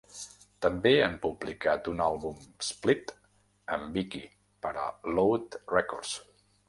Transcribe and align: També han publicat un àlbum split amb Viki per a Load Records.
També 0.65 0.93
han 1.07 1.17
publicat 1.25 1.89
un 1.91 2.01
àlbum 2.05 2.39
split 2.69 3.13
amb 3.77 3.99
Viki 4.01 4.23
per 4.67 4.73
a 4.85 4.87
Load 5.19 5.59
Records. 5.77 6.17